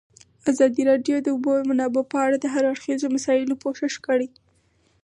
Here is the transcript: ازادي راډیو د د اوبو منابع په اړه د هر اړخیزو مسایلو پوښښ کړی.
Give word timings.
ازادي 0.51 0.83
راډیو 0.91 1.15
د 1.21 1.23
د 1.25 1.27
اوبو 1.33 1.51
منابع 1.69 2.03
په 2.11 2.17
اړه 2.25 2.37
د 2.39 2.45
هر 2.53 2.63
اړخیزو 2.71 3.07
مسایلو 3.15 3.59
پوښښ 3.63 3.93
کړی. 4.07 4.27